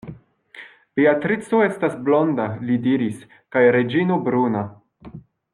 [0.99, 3.23] Beatrico estas blonda, li diris,
[3.57, 4.69] kaj Reĝino bruna.